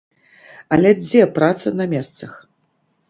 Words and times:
Але 0.77 0.93
дзе 1.01 1.21
праца 1.37 1.75
на 1.83 1.91
месцах? 1.93 2.33